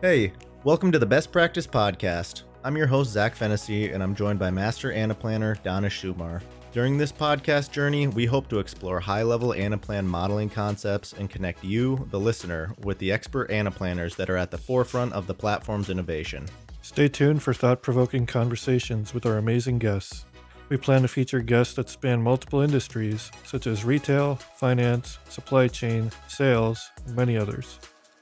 [0.00, 0.32] Hey,
[0.62, 2.42] welcome to the Best Practice Podcast.
[2.62, 6.40] I'm your host, Zach Fennessy, and I'm joined by Master Anaplanner Donna Schumar.
[6.70, 11.64] During this podcast journey, we hope to explore high level Anaplan modeling concepts and connect
[11.64, 15.90] you, the listener, with the expert Anaplanners that are at the forefront of the platform's
[15.90, 16.46] innovation.
[16.80, 20.26] Stay tuned for thought provoking conversations with our amazing guests.
[20.68, 26.12] We plan to feature guests that span multiple industries, such as retail, finance, supply chain,
[26.28, 27.80] sales, and many others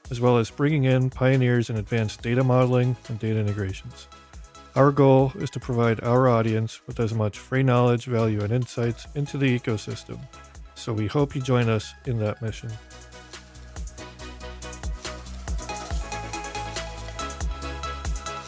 [0.09, 4.07] as well as bringing in pioneers in advanced data modeling and data integrations.
[4.75, 9.07] Our goal is to provide our audience with as much free knowledge, value, and insights
[9.15, 10.19] into the ecosystem.
[10.75, 12.71] So we hope you join us in that mission.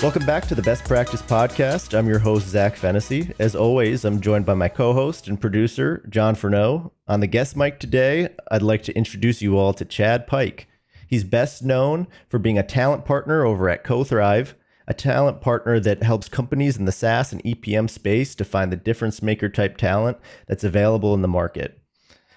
[0.01, 1.97] Welcome back to the Best Practice Podcast.
[1.97, 3.33] I'm your host, Zach Fennessy.
[3.37, 6.93] As always, I'm joined by my co host and producer, John Furneaux.
[7.09, 10.67] On the guest mic today, I'd like to introduce you all to Chad Pyke.
[11.09, 14.53] He's best known for being a talent partner over at CoThryve,
[14.87, 18.77] a talent partner that helps companies in the SaaS and EPM space to find the
[18.77, 21.81] difference maker type talent that's available in the market.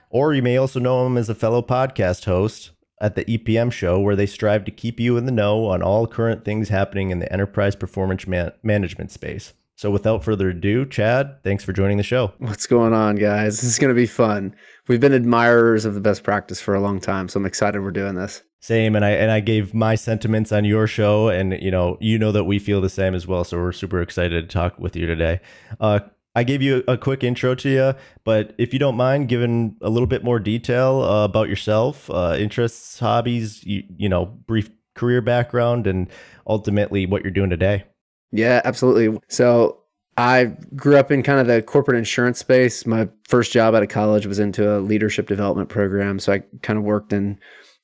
[0.09, 4.00] Or you may also know him as a fellow podcast host at the EPM show,
[4.00, 7.19] where they strive to keep you in the know on all current things happening in
[7.19, 9.53] the enterprise performance man- management space.
[9.75, 12.33] So without further ado, Chad, thanks for joining the show.
[12.39, 13.61] What's going on, guys?
[13.61, 14.55] This is going to be fun.
[14.87, 17.91] We've been admirers of the best practice for a long time, so I'm excited we're
[17.91, 18.43] doing this.
[18.63, 22.17] Same, and I and I gave my sentiments on your show, and you know, you
[22.17, 23.43] know that we feel the same as well.
[23.43, 25.41] So we're super excited to talk with you today.
[25.81, 25.99] Uh,
[26.37, 29.91] I gave you a quick intro to you, but if you don't mind giving a
[29.91, 35.21] little bit more detail uh, about yourself, uh, interests, hobbies, you, you know, brief career
[35.21, 36.09] background, and
[36.47, 37.83] ultimately what you're doing today.
[38.31, 39.21] Yeah, absolutely.
[39.29, 39.81] So
[40.17, 42.87] I grew up in kind of the corporate insurance space.
[42.87, 46.21] My first job out of college was into a leadership development program.
[46.21, 47.41] So I kind of worked in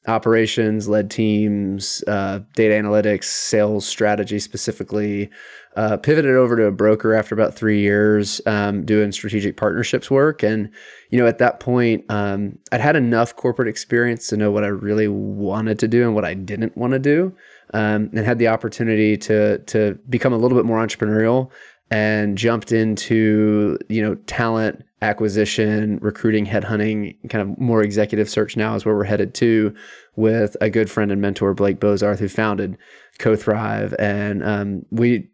[0.06, 5.30] operations, led teams, uh, data analytics, sales strategy specifically.
[5.76, 10.42] Uh, pivoted over to a broker after about three years um, doing strategic partnerships work.
[10.42, 10.70] And,
[11.10, 14.68] you know, at that point, um, I'd had enough corporate experience to know what I
[14.68, 17.32] really wanted to do and what I didn't want to do.
[17.74, 21.50] Um, and had the opportunity to to become a little bit more entrepreneurial
[21.90, 28.74] and jumped into you know talent acquisition, recruiting, headhunting, kind of more executive search now
[28.74, 29.74] is where we're headed to
[30.16, 32.76] with a good friend and mentor, Blake Bozarth, who founded
[33.20, 33.94] CoThryve.
[33.98, 35.28] And um, we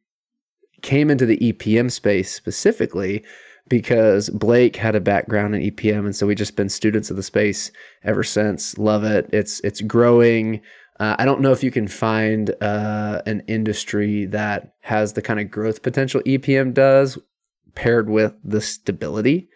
[0.83, 3.25] came into the EPM space specifically
[3.69, 6.05] because Blake had a background in EPM.
[6.05, 7.71] And so we've just been students of the space
[8.03, 8.77] ever since.
[8.77, 9.31] Love it.
[9.33, 10.61] It's, it's growing.
[11.01, 15.41] Uh, I don't know if you can find uh, an industry that has the kind
[15.41, 17.19] of growth potential EPM does
[17.75, 19.49] paired with the stability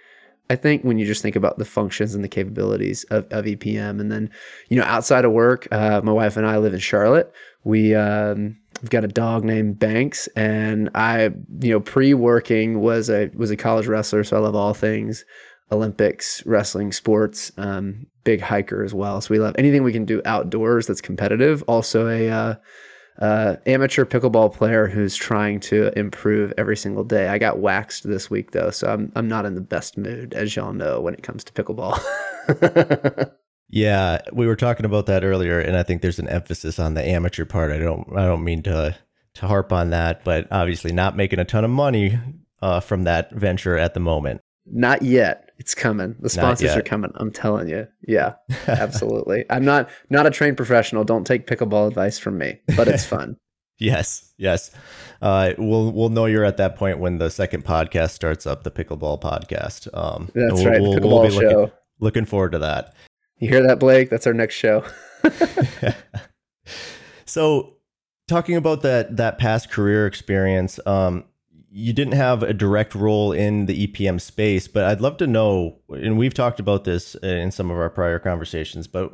[0.50, 4.00] I think when you just think about the functions and the capabilities of, of EPM,
[4.00, 4.31] and then
[4.69, 7.32] you know outside of work, uh, my wife and I live in Charlotte.
[7.65, 13.10] We um, we've got a dog named Banks, and I you know pre working was
[13.10, 15.25] a was a college wrestler, so I love all things
[15.71, 17.53] Olympics, wrestling, sports.
[17.59, 21.65] Um, big hiker as well, so we love anything we can do outdoors that's competitive.
[21.66, 22.55] Also a uh,
[23.22, 27.28] uh, amateur pickleball player who's trying to improve every single day.
[27.28, 30.55] I got waxed this week though, so I'm I'm not in the best mood, as
[30.55, 31.99] y'all know, when it comes to pickleball.
[33.71, 37.09] yeah, we were talking about that earlier, and I think there's an emphasis on the
[37.09, 37.72] amateur part.
[37.72, 38.95] I don't I don't mean to
[39.37, 42.19] to harp on that, but obviously not making a ton of money
[42.60, 44.43] uh, from that venture at the moment.
[44.66, 45.47] Not yet.
[45.58, 46.14] It's coming.
[46.20, 47.10] The sponsors are coming.
[47.16, 47.88] I'm telling you.
[48.06, 48.34] Yeah,
[48.69, 49.44] absolutely.
[49.50, 51.02] I'm not not a trained professional.
[51.02, 53.36] Don't take pickleball advice from me, but it's fun.
[53.78, 54.70] yes, yes.
[55.20, 58.70] Uh, we'll we'll know you're at that point when the second podcast starts up, the
[58.70, 59.88] pickleball podcast.
[59.92, 60.80] Um, That's we'll, right.
[60.80, 61.41] We'll, pickleball we'll show.
[61.41, 62.94] Looking, looking forward to that.
[63.38, 64.10] You hear that, Blake?
[64.10, 64.84] That's our next show.
[67.24, 67.74] so,
[68.28, 71.24] talking about that that past career experience, um,
[71.70, 75.78] you didn't have a direct role in the EPM space, but I'd love to know,
[75.88, 79.10] and we've talked about this in some of our prior conversations, but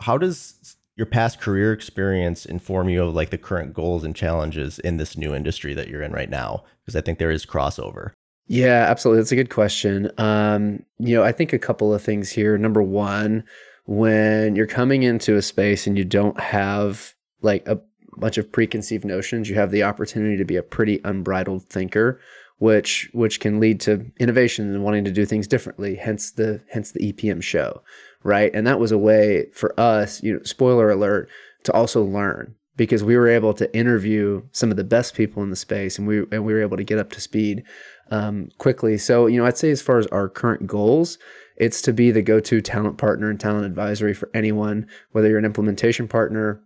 [0.00, 4.78] how does your past career experience inform you of like the current goals and challenges
[4.80, 6.64] in this new industry that you're in right now?
[6.80, 8.12] Because I think there is crossover.
[8.46, 9.20] Yeah, absolutely.
[9.20, 10.10] That's a good question.
[10.18, 12.56] Um, you know, I think a couple of things here.
[12.56, 13.44] Number one,
[13.84, 17.78] when you're coming into a space and you don't have like a
[18.20, 22.20] bunch of preconceived notions, you have the opportunity to be a pretty unbridled thinker,
[22.58, 25.96] which which can lead to innovation and wanting to do things differently.
[25.96, 27.82] Hence the hence the EPM show,
[28.22, 28.50] right?
[28.54, 31.28] And that was a way for us, you know, spoiler alert,
[31.64, 35.50] to also learn because we were able to interview some of the best people in
[35.50, 37.64] the space, and we and we were able to get up to speed
[38.10, 38.98] um, quickly.
[38.98, 41.18] So you know, I'd say as far as our current goals.
[41.58, 45.44] It's to be the go-to talent partner and talent advisory for anyone, whether you're an
[45.44, 46.62] implementation partner,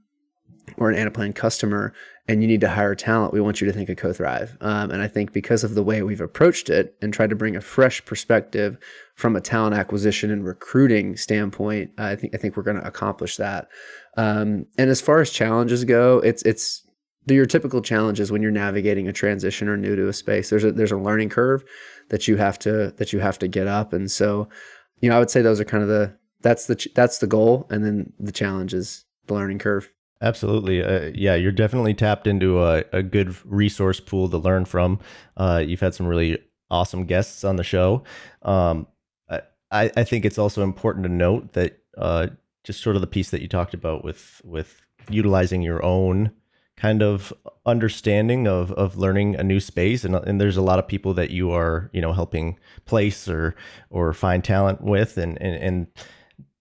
[0.76, 1.92] or an Anaplan customer
[2.28, 4.56] and you need to hire talent, we want you to think of CoThryve.
[4.62, 7.56] Um, and I think because of the way we've approached it and tried to bring
[7.56, 8.78] a fresh perspective
[9.16, 13.36] from a talent acquisition and recruiting standpoint, I think I think we're going to accomplish
[13.38, 13.68] that.
[14.16, 16.86] Um, and as far as challenges go, it's it's
[17.26, 20.50] your typical challenges when you're navigating a transition or new to a space.
[20.50, 21.64] There's a there's a learning curve
[22.10, 24.48] that you have to that you have to get up, and so
[25.00, 27.66] you know I would say those are kind of the that's the that's the goal,
[27.68, 29.90] and then the challenge is the learning curve.
[30.22, 30.82] Absolutely.
[30.82, 35.00] Uh, yeah, you're definitely tapped into a, a good resource pool to learn from.
[35.36, 36.38] Uh, you've had some really
[36.70, 38.04] awesome guests on the show.
[38.42, 38.86] Um,
[39.72, 42.28] I, I think it's also important to note that uh,
[42.62, 46.30] just sort of the piece that you talked about with with utilizing your own
[46.76, 47.32] kind of
[47.66, 51.30] understanding of of learning a new space and, and there's a lot of people that
[51.30, 53.54] you are you know helping place or
[53.90, 55.86] or find talent with and and, and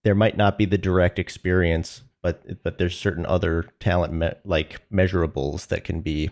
[0.04, 4.80] there might not be the direct experience but but there's certain other talent me- like
[4.90, 6.30] measurables that can be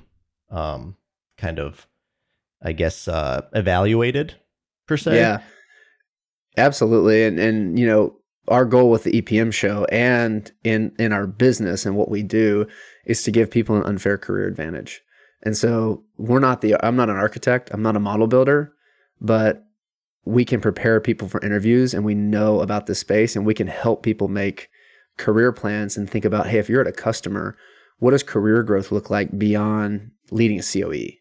[0.51, 0.97] um,
[1.37, 1.87] kind of
[2.63, 4.37] I guess uh, evaluated
[4.87, 5.17] per se.
[5.17, 5.41] Yeah,
[6.57, 7.25] absolutely.
[7.25, 8.17] And and you know
[8.49, 12.67] our goal with the EPM show and in in our business and what we do
[13.05, 15.03] is to give people an unfair career advantage.
[15.43, 18.73] And so we're not the I'm not an architect, I'm not a model builder,
[19.21, 19.65] but
[20.25, 23.67] we can prepare people for interviews and we know about the space and we can
[23.67, 24.69] help people make
[25.21, 27.57] career plans and think about, hey, if you're at a customer,
[27.99, 31.17] what does career growth look like beyond leading a COE?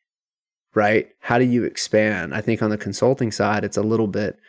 [0.73, 1.09] Right?
[1.19, 2.33] How do you expand?
[2.33, 4.39] I think on the consulting side, it's a little bit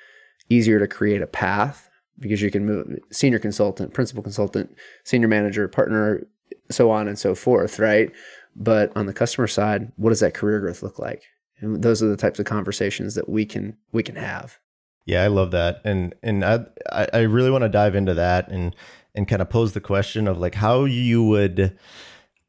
[0.49, 1.89] easier to create a path
[2.19, 4.75] because you can move senior consultant, principal consultant,
[5.05, 6.27] senior manager, partner,
[6.71, 8.13] so on and so forth, right?
[8.55, 11.23] But on the customer side, what does that career growth look like?
[11.61, 14.59] And those are the types of conversations that we can we can have.
[15.07, 18.75] Yeah, I love that, and and I I really want to dive into that and
[19.15, 21.77] and kind of pose the question of like how you would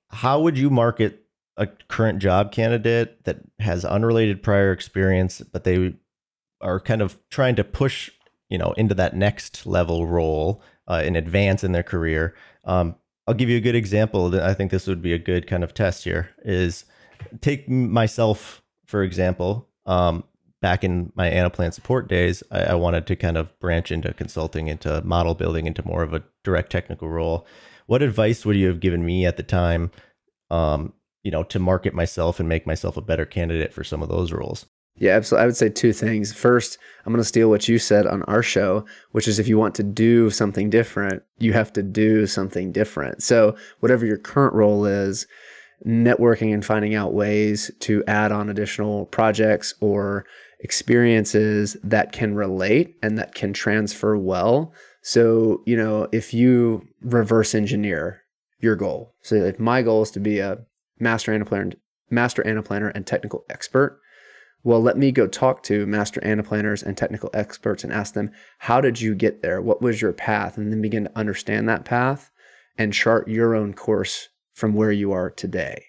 [0.09, 1.25] how would you market
[1.57, 5.93] a current job candidate that has unrelated prior experience but they
[6.61, 8.09] are kind of trying to push
[8.49, 12.35] you know into that next level role uh, in advance in their career?
[12.65, 12.95] Um,
[13.27, 15.63] i'll give you a good example that i think this would be a good kind
[15.63, 16.85] of test here is
[17.41, 18.61] take myself
[18.91, 19.69] for example.
[19.85, 20.25] Um,
[20.61, 24.67] back in my Anaplan support days, I, I, wanted to kind of branch into consulting,
[24.67, 27.45] into model building, into more of a direct technical role.
[27.87, 29.91] What advice would you have given me at the time,
[30.49, 30.93] um,
[31.23, 34.31] you know, to market myself and make myself a better candidate for some of those
[34.31, 34.67] roles?
[34.97, 35.43] Yeah, absolutely.
[35.43, 36.31] I would say two things.
[36.31, 39.57] First, I'm going to steal what you said on our show, which is if you
[39.57, 43.23] want to do something different, you have to do something different.
[43.23, 45.25] So, whatever your current role is,
[45.85, 50.25] networking and finding out ways to add on additional projects or
[50.61, 54.73] experiences that can relate and that can transfer well.
[55.01, 58.21] So, you know, if you reverse engineer
[58.59, 60.59] your goal, so if my goal is to be a
[60.99, 61.75] master anaplanner,
[62.09, 63.99] master anaplanner and technical expert,
[64.63, 68.79] well, let me go talk to master anaplanners and technical experts and ask them, how
[68.79, 69.59] did you get there?
[69.59, 70.57] What was your path?
[70.57, 72.29] And then begin to understand that path
[72.77, 75.85] and chart your own course from where you are today.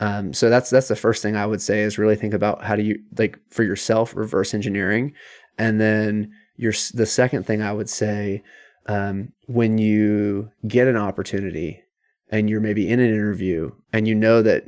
[0.00, 2.76] Um, so that's that's the first thing I would say is really think about how
[2.76, 5.12] do you like for yourself reverse engineering,
[5.58, 8.42] and then your the second thing I would say
[8.86, 11.82] um, when you get an opportunity
[12.30, 14.64] and you're maybe in an interview and you know that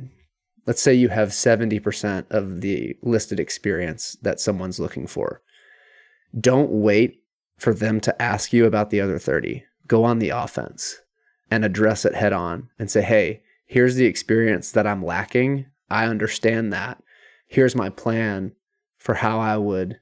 [0.67, 5.41] let's say you have 70% of the listed experience that someone's looking for
[6.39, 7.23] don't wait
[7.57, 10.97] for them to ask you about the other 30 go on the offense
[11.49, 15.65] and address it head on and say hey here's the experience that I'm lacking.
[15.89, 17.01] I understand that.
[17.47, 18.51] Here's my plan
[18.97, 19.97] for how I would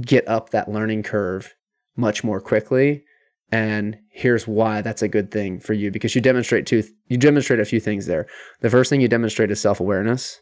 [0.00, 1.54] get up that learning curve
[1.96, 3.04] much more quickly
[3.50, 7.60] and here's why that's a good thing for you because you demonstrate two you demonstrate
[7.60, 8.26] a few things there
[8.62, 10.40] the first thing you demonstrate is self-awareness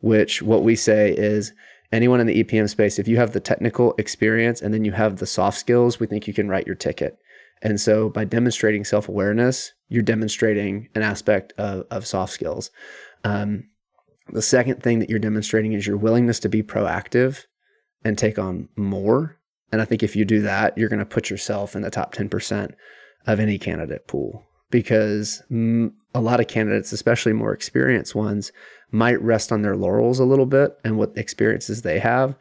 [0.00, 1.54] which what we say is
[1.90, 5.16] anyone in the epm space if you have the technical experience and then you have
[5.16, 7.16] the soft skills we think you can write your ticket
[7.62, 12.70] and so by demonstrating self awareness, you're demonstrating an aspect of, of soft skills.
[13.24, 13.68] Um,
[14.32, 17.44] the second thing that you're demonstrating is your willingness to be proactive
[18.04, 19.38] and take on more.
[19.72, 22.14] And I think if you do that, you're going to put yourself in the top
[22.14, 22.74] 10%
[23.26, 28.52] of any candidate pool because a lot of candidates, especially more experienced ones,
[28.90, 32.36] might rest on their laurels a little bit and what experiences they have.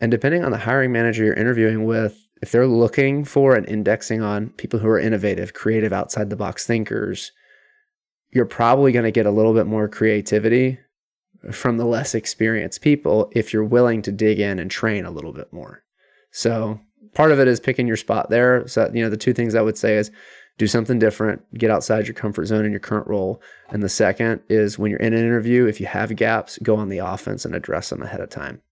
[0.00, 4.22] And depending on the hiring manager you're interviewing with, if they're looking for and indexing
[4.22, 7.32] on people who are innovative, creative, outside the box thinkers,
[8.30, 10.78] you're probably going to get a little bit more creativity
[11.52, 15.32] from the less experienced people if you're willing to dig in and train a little
[15.32, 15.82] bit more.
[16.32, 16.80] So,
[17.14, 18.66] part of it is picking your spot there.
[18.66, 20.10] So, you know, the two things I would say is
[20.58, 23.40] do something different, get outside your comfort zone in your current role.
[23.70, 26.88] And the second is when you're in an interview, if you have gaps, go on
[26.88, 28.62] the offense and address them ahead of time.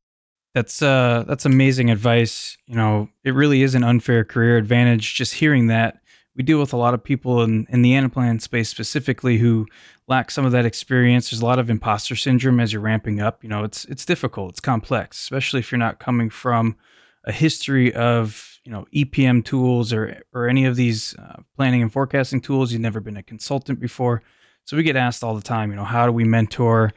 [0.54, 2.56] That's uh that's amazing advice.
[2.66, 5.99] You know, it really is an unfair career advantage just hearing that.
[6.35, 9.66] We deal with a lot of people in, in the Anaplan space specifically who
[10.09, 11.30] lack some of that experience.
[11.30, 13.42] There's a lot of imposter syndrome as you're ramping up.
[13.42, 16.76] You know, it's it's difficult, it's complex, especially if you're not coming from
[17.25, 21.92] a history of you know EPM tools or or any of these uh, planning and
[21.92, 22.73] forecasting tools.
[22.73, 24.23] You've never been a consultant before,
[24.64, 25.71] so we get asked all the time.
[25.71, 26.92] You know, how do we mentor?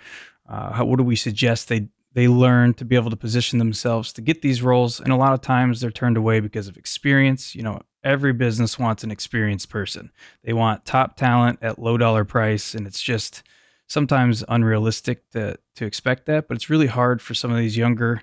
[0.47, 4.11] Uh, how, what do we suggest they they learn to be able to position themselves
[4.13, 4.99] to get these roles?
[4.99, 7.53] And a lot of times they're turned away because of experience.
[7.53, 10.11] You know, every business wants an experienced person.
[10.43, 13.43] They want top talent at low dollar price, and it's just
[13.87, 16.47] sometimes unrealistic to to expect that.
[16.47, 18.21] But it's really hard for some of these younger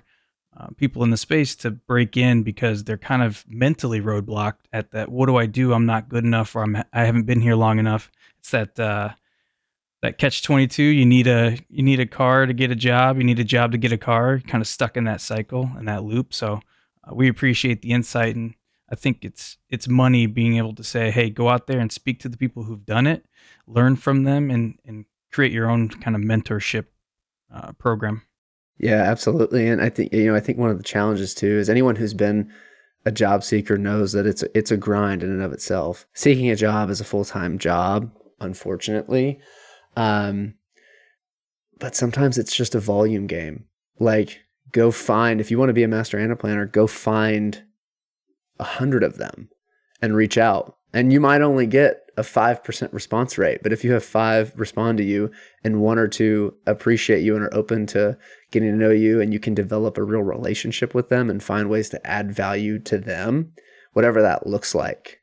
[0.57, 4.91] uh, people in the space to break in because they're kind of mentally roadblocked at
[4.91, 5.09] that.
[5.09, 5.73] What do I do?
[5.73, 8.11] I'm not good enough, or I'm I haven't been here long enough.
[8.39, 9.09] It's that uh,
[10.03, 10.83] that catch twenty two.
[10.83, 13.17] You need a you need a car to get a job.
[13.17, 14.39] You need a job to get a car.
[14.39, 16.33] kind of stuck in that cycle and that loop.
[16.33, 16.59] So
[17.05, 18.53] uh, we appreciate the insight, and
[18.91, 22.19] I think it's it's money being able to say, hey, go out there and speak
[22.19, 23.25] to the people who've done it,
[23.65, 26.87] learn from them, and and create your own kind of mentorship
[27.51, 28.23] uh, program.
[28.77, 29.69] Yeah, absolutely.
[29.69, 32.13] And I think you know, I think one of the challenges too is anyone who's
[32.13, 32.51] been
[33.05, 36.05] a job seeker knows that it's it's a grind in and of itself.
[36.13, 39.39] Seeking a job is a full time job, unfortunately,
[39.95, 40.55] um,
[41.79, 43.65] but sometimes it's just a volume game.
[43.99, 47.63] Like, go find if you want to be a master Anaplanner, go find
[48.59, 49.49] a hundred of them
[50.01, 50.77] and reach out.
[50.93, 53.63] And you might only get a 5% response rate.
[53.63, 55.31] But if you have five respond to you
[55.63, 58.17] and one or two appreciate you and are open to
[58.51, 61.69] getting to know you and you can develop a real relationship with them and find
[61.69, 63.53] ways to add value to them,
[63.93, 65.21] whatever that looks like,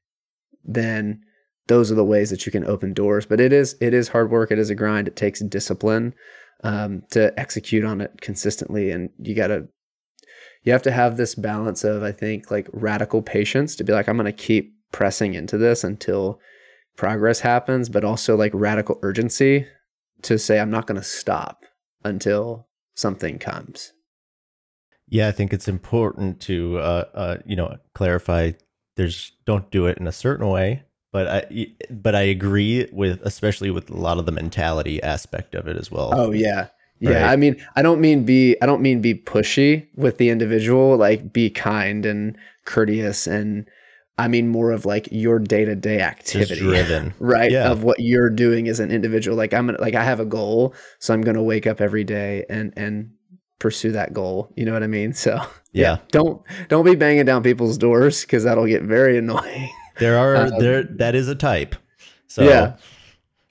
[0.65, 1.23] then
[1.67, 3.27] those are the ways that you can open doors.
[3.27, 4.51] But it is it is hard work.
[4.51, 5.09] It is a grind.
[5.09, 6.15] It takes discipline
[6.65, 9.69] um, to execute on it consistently, and you got to
[10.63, 14.09] you have to have this balance of I think like radical patience to be like
[14.09, 16.41] I'm to keep pressing into this until
[16.97, 19.67] progress happens, but also like radical urgency
[20.23, 21.65] to say I'm not to stop
[22.05, 23.93] until something comes.
[25.09, 28.53] Yeah, I think it's important to uh, uh, you know clarify.
[28.97, 33.71] There's don't do it in a certain way, but I but I agree with especially
[33.71, 36.11] with a lot of the mentality aspect of it as well.
[36.15, 36.69] Oh yeah,
[37.01, 37.23] yeah.
[37.23, 37.33] Right?
[37.33, 40.97] I mean, I don't mean be I don't mean be pushy with the individual.
[40.97, 43.67] Like be kind and courteous and
[44.19, 47.51] I mean more of like your day to day activity, driven, right?
[47.51, 47.71] Yeah.
[47.71, 49.37] Of what you're doing as an individual.
[49.37, 52.45] Like I'm gonna, like I have a goal, so I'm gonna wake up every day
[52.49, 53.13] and and
[53.59, 54.53] pursue that goal.
[54.57, 55.15] You know what I mean?
[55.15, 55.33] So
[55.73, 59.71] yeah, yeah don't don't be banging down people's doors because that'll get very annoying.
[59.99, 61.77] There are um, there that is a type.
[62.27, 62.77] So yeah.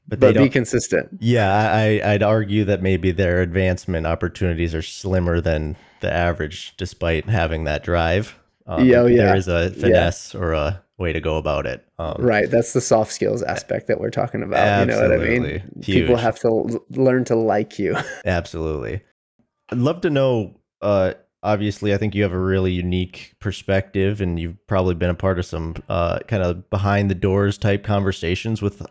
[0.07, 1.09] But, but be consistent.
[1.19, 7.29] Yeah, I, I'd argue that maybe their advancement opportunities are slimmer than the average, despite
[7.29, 8.35] having that drive.
[8.65, 10.39] Um, yeah, oh, yeah, there is a finesse yeah.
[10.39, 11.85] or a way to go about it.
[11.97, 14.59] Um, right, that's the soft skills aspect that we're talking about.
[14.59, 15.03] Absolutely.
[15.03, 15.83] You know what I mean?
[15.83, 15.85] Huge.
[15.85, 17.95] People have to l- learn to like you.
[18.25, 19.01] absolutely.
[19.71, 20.59] I'd love to know.
[20.81, 25.15] Uh, obviously, I think you have a really unique perspective, and you've probably been a
[25.15, 28.85] part of some uh, kind of behind the doors type conversations with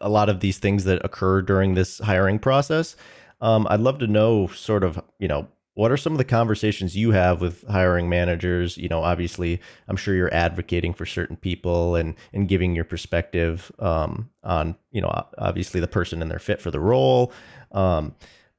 [0.00, 2.96] a lot of these things that occur during this hiring process.
[3.40, 6.96] Um, I'd love to know, sort of, you know, what are some of the conversations
[6.96, 11.94] you have with hiring managers you know obviously i'm sure you're advocating for certain people
[11.94, 16.60] and and giving your perspective um, on you know obviously the person and their fit
[16.60, 17.32] for the role
[17.72, 18.14] um,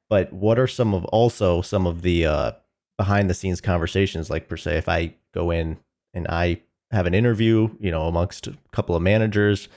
[0.08, 2.52] but what are some of also some of the uh,
[3.02, 5.78] behind the scenes conversations like per se if i go in
[6.14, 9.68] and i have an interview you know amongst a couple of managers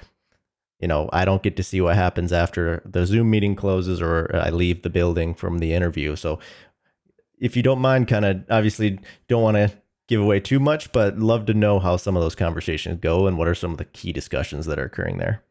[0.79, 4.29] you know i don't get to see what happens after the zoom meeting closes or
[4.34, 6.39] i leave the building from the interview so
[7.39, 9.72] if you don't mind, kind of obviously don't want to
[10.08, 13.38] give away too much, but love to know how some of those conversations go and
[13.38, 15.41] what are some of the key discussions that are occurring there.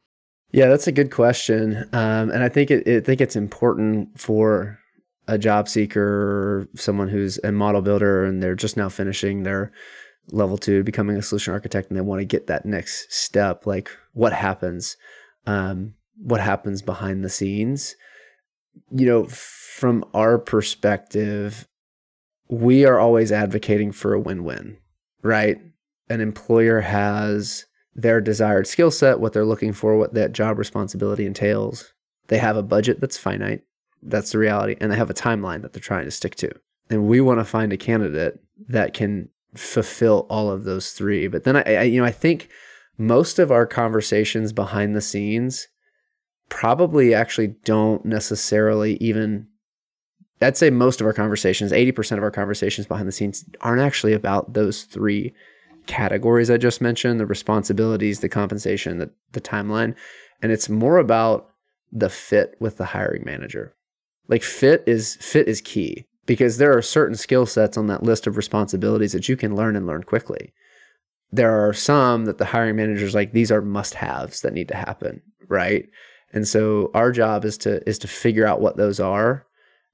[0.52, 4.78] Yeah, that's a good question, um, and I think it, I think it's important for
[5.26, 9.72] a job seeker someone who's a model builder and they're just now finishing their
[10.30, 13.66] level two, becoming a solution architect, and they want to get that next step.
[13.66, 14.96] Like, what happens?
[15.46, 17.96] Um, what happens behind the scenes?
[18.90, 21.66] You know, from our perspective,
[22.48, 24.78] we are always advocating for a win win,
[25.22, 25.58] right?
[26.08, 31.26] An employer has their desired skill set, what they're looking for, what that job responsibility
[31.26, 31.92] entails.
[32.28, 33.62] They have a budget that's finite.
[34.04, 34.76] That's the reality.
[34.80, 36.50] And they have a timeline that they're trying to stick to.
[36.90, 41.28] And we want to find a candidate that can fulfill all of those three.
[41.28, 42.48] But then I, I you know, I think
[42.98, 45.68] most of our conversations behind the scenes
[46.48, 49.48] probably actually don't necessarily even
[50.40, 54.12] I'd say most of our conversations, 80% of our conversations behind the scenes aren't actually
[54.12, 55.32] about those three
[55.86, 59.94] categories I just mentioned, the responsibilities, the compensation, the, the timeline.
[60.42, 61.50] And it's more about
[61.92, 63.74] the fit with the hiring manager.
[64.28, 68.26] Like fit is fit is key because there are certain skill sets on that list
[68.26, 70.52] of responsibilities that you can learn and learn quickly.
[71.30, 75.20] There are some that the hiring managers like these are must-haves that need to happen,
[75.48, 75.86] right?
[76.32, 79.46] And so our job is to is to figure out what those are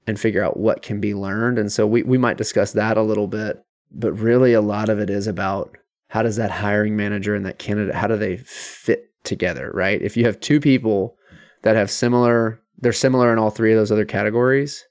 [0.07, 1.59] and figure out what can be learned.
[1.59, 4.99] And so we we might discuss that a little bit, but really a lot of
[4.99, 5.77] it is about
[6.09, 10.01] how does that hiring manager and that candidate how do they fit together, right?
[10.01, 11.17] If you have two people
[11.63, 14.85] that have similar they're similar in all three of those other categories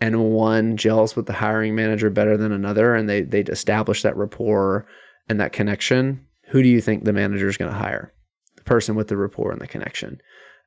[0.00, 4.16] and one gels with the hiring manager better than another and they they establish that
[4.16, 4.86] rapport
[5.28, 8.12] and that connection, who do you think the manager is going to hire?
[8.56, 10.20] The person with the rapport and the connection.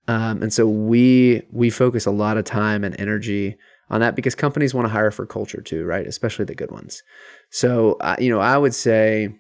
[0.08, 3.58] Um, and so we we focus a lot of time and energy
[3.90, 6.08] on that because companies want to hire for culture too, right?
[6.08, 7.04] Especially the good ones.
[7.50, 9.36] So uh, you know, I would say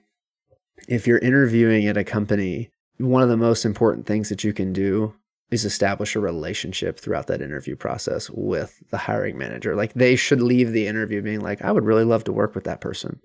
[0.87, 4.73] if you're interviewing at a company, one of the most important things that you can
[4.73, 5.13] do
[5.51, 9.75] is establish a relationship throughout that interview process with the hiring manager.
[9.75, 12.63] Like they should leave the interview being like, I would really love to work with
[12.63, 13.19] that person.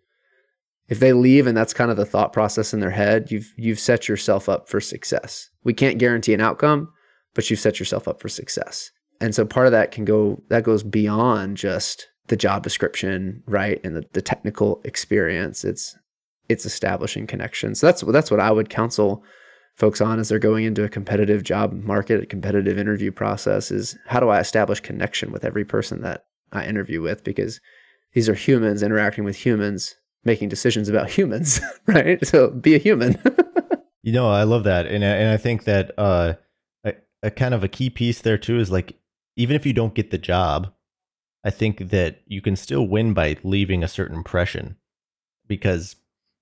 [0.89, 3.79] If they leave and that's kind of the thought process in their head, you've you've
[3.79, 5.49] set yourself up for success.
[5.63, 6.93] We can't guarantee an outcome,
[7.35, 8.91] but you've set yourself up for success.
[9.21, 13.81] And so part of that can go that goes beyond just the job description, right?
[13.85, 15.65] And the, the technical experience.
[15.65, 15.97] It's
[16.49, 17.79] it's establishing connections.
[17.79, 19.23] So that's that's what I would counsel
[19.81, 23.99] folks on as they're going into a competitive job market, a competitive interview process is
[24.07, 27.61] how do I establish connection with every person that I interview with because
[28.13, 32.25] these are humans interacting with humans, making decisions about humans, right?
[32.27, 33.21] So be a human.
[34.03, 34.87] you know, I love that.
[34.87, 36.35] And and I think that uh
[36.85, 38.99] a, a kind of a key piece there too is like
[39.37, 40.71] even if you don't get the job,
[41.43, 44.77] I think that you can still win by leaving a certain impression
[45.49, 45.97] because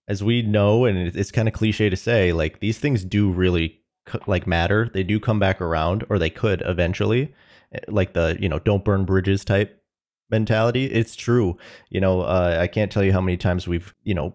[0.09, 3.81] as we know, and it's kind of cliche to say, like these things do really
[4.27, 4.91] like matter.
[4.93, 7.35] They do come back around, or they could eventually.
[7.73, 9.83] Eh, like the you know don't burn bridges type
[10.31, 10.87] mentality.
[10.87, 11.59] It's true.
[11.91, 14.35] You know, uh, I can't tell you how many times we've you know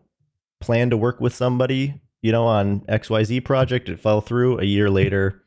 [0.62, 3.90] planned to work with somebody you know on X Y Z project.
[3.90, 4.60] It fell through.
[4.60, 5.42] A year later,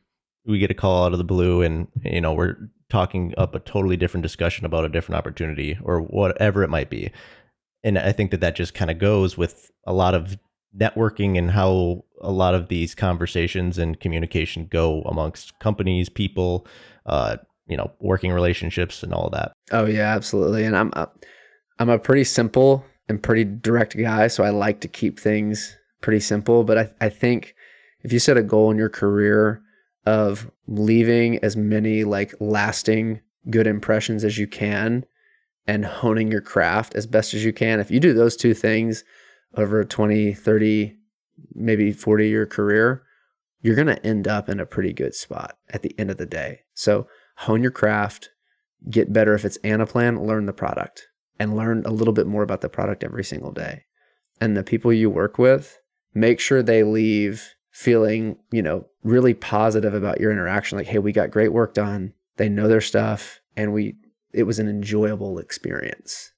[0.45, 2.57] we get a call out of the blue, and you know we're
[2.89, 7.11] talking up a totally different discussion about a different opportunity or whatever it might be
[7.83, 10.37] and I think that that just kind of goes with a lot of
[10.77, 16.67] networking and how a lot of these conversations and communication go amongst companies, people,
[17.05, 17.37] uh,
[17.67, 19.51] you know, working relationships and all that.
[19.71, 20.63] Oh yeah, absolutely.
[20.63, 21.09] And I'm a,
[21.79, 26.19] I'm a pretty simple and pretty direct guy, so I like to keep things pretty
[26.19, 26.63] simple.
[26.63, 27.55] But I, I think
[28.03, 29.61] if you set a goal in your career
[30.05, 35.05] of leaving as many like lasting good impressions as you can
[35.67, 37.79] and honing your craft as best as you can.
[37.79, 39.03] If you do those two things
[39.55, 40.95] over a 20, 30,
[41.53, 43.03] maybe 40 year career,
[43.61, 46.25] you're going to end up in a pretty good spot at the end of the
[46.25, 46.61] day.
[46.73, 48.29] So hone your craft,
[48.89, 51.07] get better if it's Anaplan, learn the product
[51.39, 53.85] and learn a little bit more about the product every single day.
[54.39, 55.79] And the people you work with,
[56.13, 61.11] make sure they leave feeling, you know, really positive about your interaction like, "Hey, we
[61.11, 62.13] got great work done.
[62.37, 63.95] They know their stuff and we
[64.37, 66.31] it was an enjoyable experience.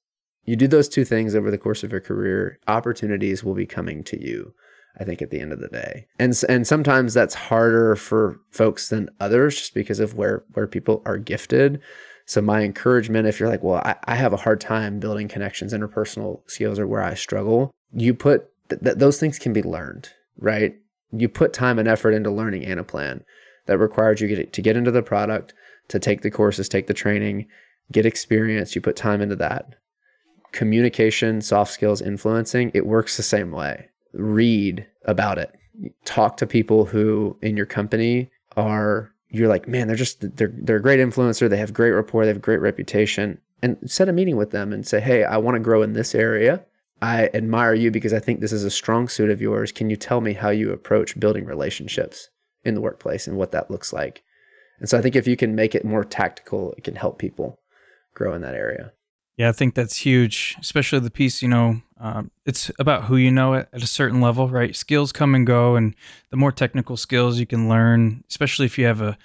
[0.45, 4.03] You do those two things over the course of your career, opportunities will be coming
[4.05, 4.53] to you.
[4.99, 8.89] I think at the end of the day, and and sometimes that's harder for folks
[8.89, 11.79] than others, just because of where where people are gifted.
[12.25, 15.73] So my encouragement, if you're like, well, I, I have a hard time building connections,
[15.73, 17.71] interpersonal skills are where I struggle.
[17.93, 20.75] You put th- th- those things can be learned, right?
[21.11, 23.23] You put time and effort into learning Anaplan.
[23.67, 25.53] That requires you get, to get into the product,
[25.89, 27.47] to take the courses, take the training,
[27.91, 29.75] get experience, you put time into that.
[30.51, 33.89] Communication, soft skills, influencing, it works the same way.
[34.13, 35.55] Read about it.
[36.05, 40.77] Talk to people who in your company are you're like, man, they're just they're they're
[40.77, 43.39] a great influencer, they have great rapport, they have great reputation.
[43.61, 46.15] And set a meeting with them and say, hey, I want to grow in this
[46.15, 46.63] area.
[47.01, 49.71] I admire you because I think this is a strong suit of yours.
[49.71, 52.29] Can you tell me how you approach building relationships
[52.63, 54.23] in the workplace and what that looks like?
[54.79, 57.59] And so I think if you can make it more tactical, it can help people
[58.13, 58.93] grow in that area.
[59.37, 63.31] Yeah, I think that's huge, especially the piece, you know, um, it's about who you
[63.31, 64.75] know at, at, a certain level, right?
[64.75, 65.95] Skills come and go, and
[66.29, 69.17] the more technical skills you can learn, especially if you have a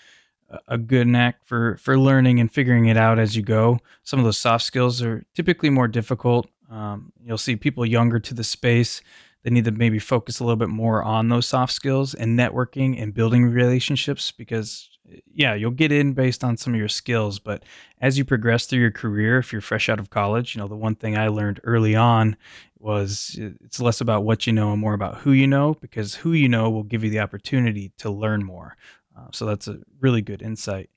[0.69, 3.79] a good knack for for learning and figuring it out as you go.
[4.05, 6.49] Some of those soft skills are typically more difficult.
[6.71, 9.03] Um, you'll see people younger to the space
[9.45, 13.01] they need to maybe focus a little bit more on those soft skills and networking
[13.01, 14.89] and building relationships because
[15.33, 17.63] yeah, you'll get in based on some of your skills, but
[18.01, 20.77] as you progress through your career, if you're fresh out of college, you know, the
[20.77, 22.37] one thing I learned early on
[22.79, 26.33] was it's less about what you know and more about who you know because who
[26.33, 28.77] you know will give you the opportunity to learn more.
[29.17, 30.91] Uh, so that's a really good insight.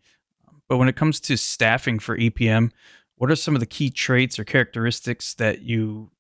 [0.67, 2.71] But when it comes to staffing for EPM,
[3.15, 6.11] what are some of the key traits or characteristics that you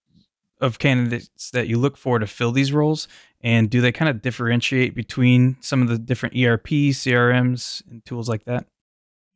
[0.59, 3.07] of candidates that you look for to fill these roles
[3.41, 8.27] and do they kind of differentiate between some of the different ERP, CRMs, and tools
[8.27, 8.65] like that?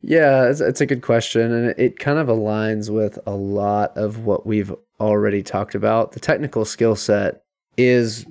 [0.02, 1.52] Yeah, it's, it's a good question.
[1.52, 6.14] And it kind of aligns with a lot of what we've already talked about.
[6.14, 7.44] The technical skill set
[7.78, 8.26] is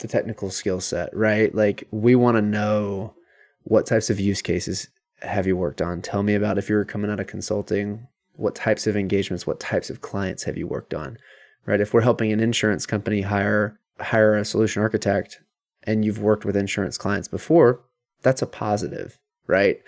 [0.00, 1.54] the technical skill set, right?
[1.54, 3.14] Like, we want to know
[3.62, 4.88] what types of use cases
[5.22, 6.02] have you worked on?
[6.02, 9.60] Tell me about if you were coming out of consulting, what types of engagements, what
[9.60, 11.16] types of clients have you worked on?
[11.66, 11.80] Right?
[11.80, 15.40] If we're helping an insurance company hire hire a solution architect
[15.82, 17.80] and you've worked with insurance clients before,
[18.22, 19.80] that's a positive, right?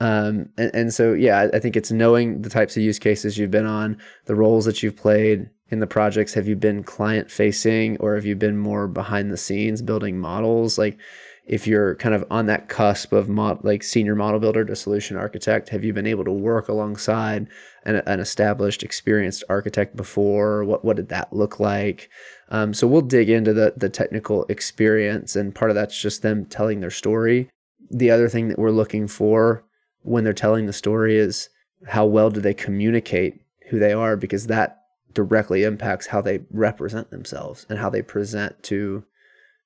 [0.00, 3.50] Um, and, and so, yeah, I think it's knowing the types of use cases you've
[3.50, 6.34] been on, the roles that you've played in the projects.
[6.34, 10.78] Have you been client facing or have you been more behind the scenes building models?
[10.78, 10.98] Like,
[11.46, 15.16] if you're kind of on that cusp of mod, like senior model builder to solution
[15.16, 17.46] architect, have you been able to work alongside
[17.84, 20.64] an, an established, experienced architect before?
[20.64, 22.08] What what did that look like?
[22.48, 26.46] Um, so we'll dig into the the technical experience, and part of that's just them
[26.46, 27.50] telling their story.
[27.90, 29.64] The other thing that we're looking for
[30.00, 31.50] when they're telling the story is
[31.88, 34.80] how well do they communicate who they are, because that
[35.12, 39.04] directly impacts how they represent themselves and how they present to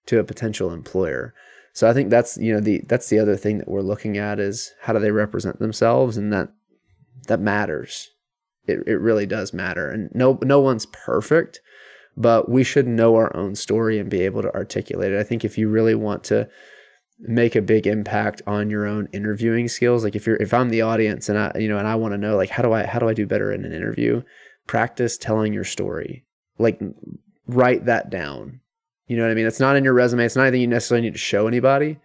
[0.07, 1.35] to a potential employer.
[1.79, 4.41] So I think that's you know the that's the other thing that we're looking at
[4.41, 6.49] is how do they represent themselves, and that
[7.29, 8.11] that matters.
[8.67, 11.61] It it really does matter, and no no one's perfect,
[12.17, 15.21] but we should know our own story and be able to articulate it.
[15.21, 16.49] I think if you really want to
[17.21, 20.83] make a big impact on your own interviewing skills, like if you're if I'm the
[20.83, 22.99] audience and I you know and I want to know like how do I how
[22.99, 24.25] do I do better in an interview,
[24.67, 26.25] practice telling your story.
[26.59, 26.81] Like
[27.47, 28.63] write that down
[29.09, 29.47] you know what I mean?
[29.47, 30.25] It's not in your resume.
[30.25, 31.99] It's not anything you necessarily need to show anybody,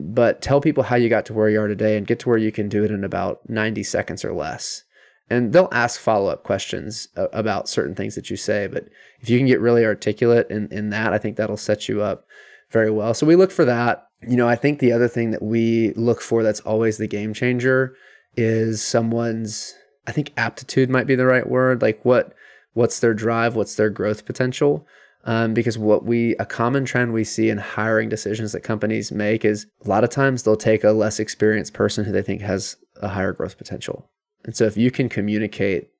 [0.00, 2.38] but tell people how you got to where you are today and get to where
[2.38, 4.84] you can do it in about 90 seconds or less.
[5.28, 8.66] And they'll ask follow up questions uh, about certain things that you say.
[8.66, 8.88] But
[9.20, 12.26] if you can get really articulate in, in that, I think that'll set you up
[12.70, 13.12] very well.
[13.12, 14.08] So we look for that.
[14.26, 17.34] You know, I think the other thing that we look for that's always the game
[17.34, 17.94] changer
[18.36, 19.74] is someone's,
[20.06, 21.82] I think aptitude might be the right word.
[21.82, 22.32] Like what,
[22.72, 23.54] what's their drive?
[23.54, 24.86] What's their growth potential?
[25.24, 29.44] Um, because what we a common trend we see in hiring decisions that companies make
[29.44, 32.76] is a lot of times they'll take a less experienced person who they think has
[33.00, 34.10] a higher growth potential.
[34.44, 35.90] And so if you can communicate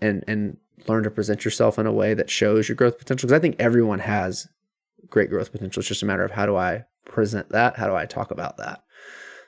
[0.00, 3.38] and and learn to present yourself in a way that shows your growth potential, because
[3.38, 4.46] I think everyone has
[5.08, 5.80] great growth potential.
[5.80, 7.76] It's just a matter of how do I present that?
[7.76, 8.82] How do I talk about that?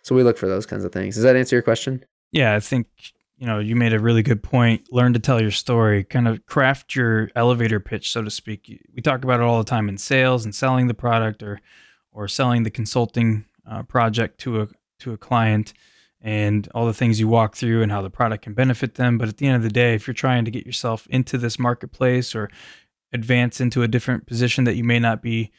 [0.02, 1.16] So we look for those kinds of things.
[1.16, 2.04] Does that answer your question?
[2.32, 2.86] Yeah, I think
[3.38, 4.92] you know, you made a really good point.
[4.92, 8.82] Learn to tell your story, kind of craft your elevator pitch, so to speak.
[8.94, 11.60] We talk about it all the time in sales and selling the product or
[12.12, 14.68] or selling the consulting uh, project to a
[15.00, 15.72] to a client
[16.20, 19.18] and all the things you walk through and how the product can benefit them.
[19.18, 21.60] But at the end of the day, if you're trying to get yourself into this
[21.60, 22.50] marketplace or
[23.12, 25.52] advance into a different position that you may not be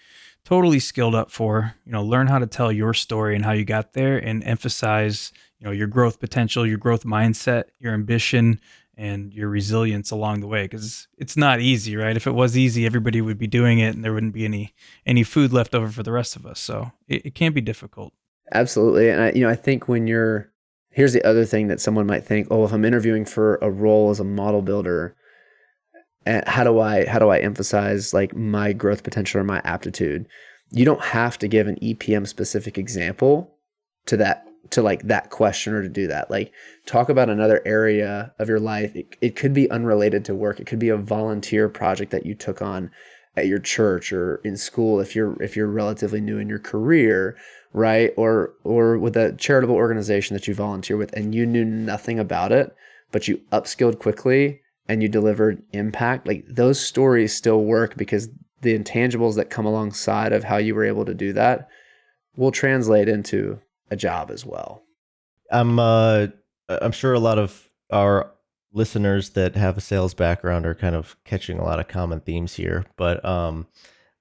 [0.46, 3.66] totally skilled up for, you know, learn how to tell your story and how you
[3.66, 8.60] got there and emphasize you know your growth potential your growth mindset your ambition
[8.98, 10.64] and your resilience along the way.
[10.64, 12.16] Because it's not easy right?
[12.16, 14.74] If it was easy everybody would be doing it and there wouldn't be any
[15.06, 16.60] any food left over for the rest of us.
[16.60, 18.14] So it, it can be difficult.
[18.52, 19.10] Absolutely.
[19.10, 20.52] And i you know i think when you're
[20.92, 24.10] here's the other thing that someone might think oh if i'm interviewing for a role
[24.10, 25.16] as a model builder
[26.26, 30.28] and how do i how do i emphasize like my growth potential or my aptitude
[30.72, 33.56] you don't have to give an epm specific example
[34.06, 36.30] to that to like that question or to do that.
[36.30, 36.52] Like
[36.86, 38.96] talk about another area of your life.
[38.96, 40.60] It, it could be unrelated to work.
[40.60, 42.92] It could be a volunteer project that you took on
[43.36, 47.38] at your church or in school if you're if you're relatively new in your career,
[47.74, 48.12] right?
[48.18, 52.52] Or or with a charitable organization that you volunteer with and you knew nothing about
[52.52, 52.76] it,
[53.12, 56.28] but you upskilled quickly and you delivered impact.
[56.28, 58.28] Like those stories still work because
[58.62, 61.70] the intangibles that come alongside of how you were able to do that
[62.36, 64.84] will translate into a job as well.
[65.52, 66.28] I'm uh,
[66.68, 68.32] I'm sure a lot of our
[68.74, 72.56] listeners that have a sales background are kind of catching a lot of common themes
[72.56, 73.68] here, but um,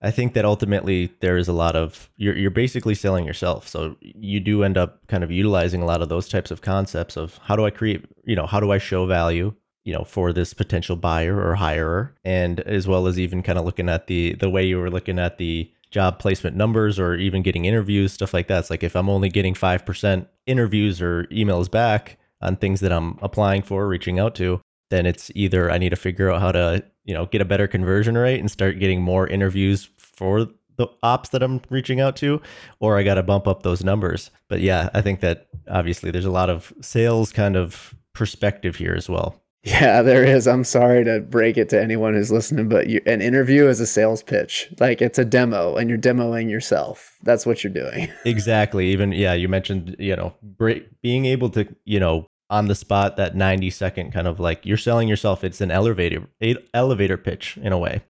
[0.00, 3.68] I think that ultimately there is a lot of you're you're basically selling yourself.
[3.68, 7.16] So you do end up kind of utilizing a lot of those types of concepts
[7.16, 9.54] of how do I create, you know, how do I show value?
[9.88, 12.10] You know for this potential buyer or hirer.
[12.22, 15.18] And as well as even kind of looking at the the way you were looking
[15.18, 18.58] at the job placement numbers or even getting interviews stuff like that.
[18.58, 23.18] It's like if i'm only getting 5% interviews or emails back on things that i'm
[23.22, 26.84] applying for reaching out to then it's either i need to figure out how to
[27.04, 30.46] you know get a better conversion rate and start getting more interviews for
[30.76, 32.42] the ops that i'm reaching out to
[32.80, 34.30] or i got to bump up those numbers.
[34.48, 38.94] But yeah i think that obviously there's a lot of sales kind of perspective here
[38.94, 40.46] as well Yeah, there is.
[40.46, 43.86] I'm sorry to break it to anyone who's listening, but you, an interview is a
[43.86, 44.72] sales pitch.
[44.78, 47.16] Like it's a demo and you're demoing yourself.
[47.22, 48.08] That's what you're doing.
[48.24, 52.74] exactly even yeah you mentioned you know break, being able to you know on the
[52.74, 56.26] spot that 90 second kind of like you're selling yourself it's an elevator
[56.72, 58.02] elevator pitch in a way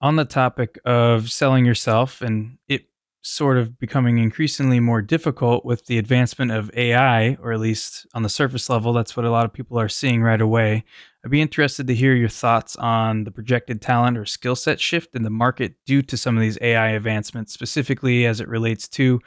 [0.00, 2.84] On the topic of selling yourself and it
[3.22, 8.22] sort of becoming increasingly more difficult with the advancement of AI, or at least on
[8.22, 10.84] the surface level, that's what a lot of people are seeing right away.
[11.24, 15.14] I'd be interested to hear your thoughts on the projected talent or skill set shift
[15.14, 19.20] in the market due to some of these AI advancements, specifically as it relates to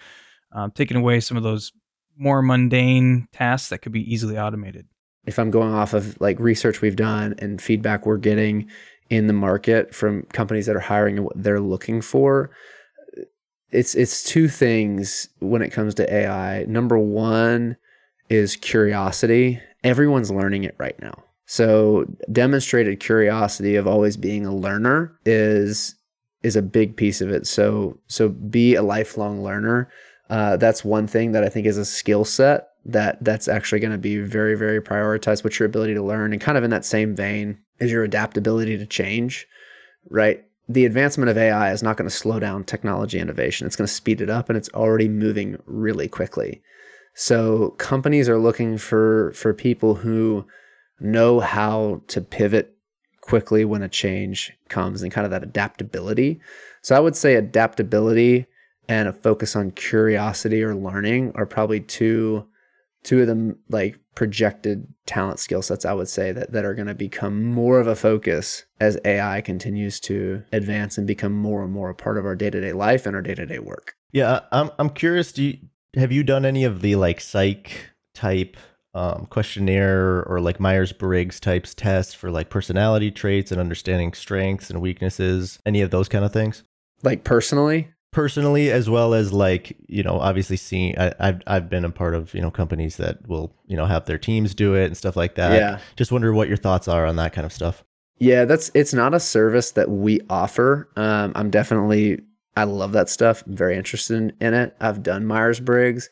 [0.54, 1.72] um, taking away some of those
[2.18, 4.88] more mundane tasks that could be easily automated.
[5.26, 8.70] If I'm going off of like research we've done and feedback we're getting
[9.10, 12.50] in the market from companies that are hiring and what they're looking for,
[13.74, 16.64] it's it's two things when it comes to AI.
[16.66, 17.76] Number one
[18.30, 19.60] is curiosity.
[19.84, 21.24] Everyone's learning it right now.
[21.46, 25.96] So demonstrated curiosity of always being a learner is
[26.42, 27.48] is a big piece of it.
[27.48, 29.90] So so be a lifelong learner.
[30.30, 33.92] Uh, that's one thing that I think is a skill set that that's actually going
[33.92, 35.44] to be very very prioritized.
[35.44, 38.78] What's your ability to learn, and kind of in that same vein is your adaptability
[38.78, 39.48] to change,
[40.10, 40.46] right?
[40.68, 43.68] The advancement of AI is not going to slow down technology innovation.
[43.68, 46.62] It's going to speed it up and it's already moving really quickly.
[47.16, 50.48] So companies are looking for for people who
[51.00, 52.76] know how to pivot
[53.22, 56.40] quickly when a change comes and kind of that adaptability.
[56.82, 58.48] So I would say adaptability
[58.88, 62.46] and a focus on curiosity or learning are probably two
[63.04, 66.88] two of them like projected talent skill sets i would say that, that are going
[66.88, 71.72] to become more of a focus as ai continues to advance and become more and
[71.72, 73.96] more a part of our day-to-day life and our day-to-day work.
[74.12, 75.58] Yeah i'm, I'm curious do you
[75.96, 78.58] have you done any of the like psych type
[78.96, 84.82] um, questionnaire or like myers-briggs types tests for like personality traits and understanding strengths and
[84.82, 86.64] weaknesses any of those kind of things?
[87.02, 91.84] Like personally personally as well as like you know obviously seeing I, have I've been
[91.84, 94.86] a part of you know companies that will you know have their teams do it
[94.86, 95.54] and stuff like that.
[95.54, 95.80] Yeah.
[95.96, 97.84] Just wonder what your thoughts are on that kind of stuff.
[98.20, 100.90] Yeah that's it's not a service that we offer.
[100.96, 102.22] Um, i'm definitely
[102.56, 103.44] i love that stuff.
[103.46, 104.76] I'm very interested in it.
[104.80, 106.10] I've done myers-briggs.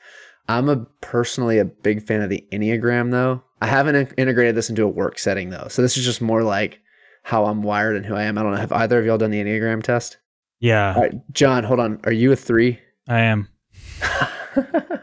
[0.50, 3.44] I'm a personally a big fan of the enneagram though.
[3.62, 5.68] I haven't in- integrated this into a work setting though.
[5.70, 6.82] So this is just more like
[7.24, 8.38] how i'm wired and who i am.
[8.38, 10.18] I don't know have either of y'all done the enneagram test
[10.62, 12.00] Yeah, all right, John, hold on.
[12.06, 12.80] Are you a three?
[13.10, 13.50] I am.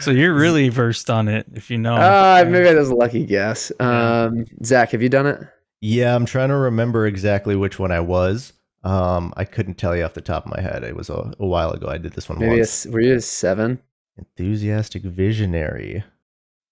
[0.00, 1.94] So you're really versed on it, if you know.
[1.96, 3.72] Uh, maybe that was a lucky guess.
[3.80, 5.40] Um, Zach, have you done it?
[5.82, 10.02] yeah i'm trying to remember exactly which one i was um i couldn't tell you
[10.02, 12.30] off the top of my head it was a, a while ago i did this
[12.30, 13.78] one Maybe a, once s- were you a seven?
[14.16, 16.02] enthusiastic visionary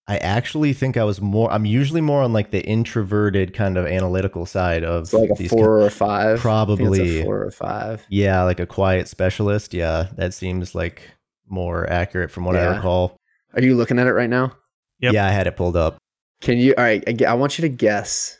[0.06, 3.86] i actually think i was more i'm usually more on like the introverted kind of
[3.86, 6.24] analytical side of So like a these four or a five?
[6.24, 7.22] I think it's a Probably.
[7.22, 8.04] four or five.
[8.08, 9.72] Yeah, like a quiet specialist.
[9.74, 11.02] Yeah, that seems like
[11.48, 13.16] more accurate from what I recall.
[13.54, 14.56] Are you looking at it right now?
[15.00, 15.12] Yep.
[15.14, 15.96] Yeah, I had it pulled up.
[16.40, 16.74] Can you?
[16.76, 18.38] All right, I want you to guess